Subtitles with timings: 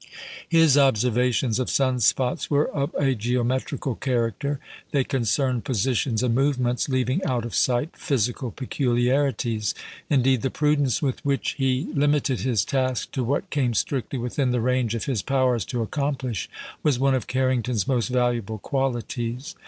[0.49, 4.59] His observations of sun spots were of a geometrical character.
[4.89, 9.75] They concerned positions and movements, leaving out of sight physical peculiarities.
[10.09, 14.59] Indeed, the prudence with which he limited his task to what came strictly within the
[14.59, 16.49] range of his powers to accomplish,
[16.81, 19.53] was one of Carrington's most valuable qualities.